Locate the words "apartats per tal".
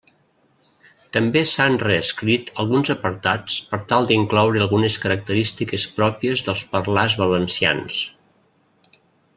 2.93-4.09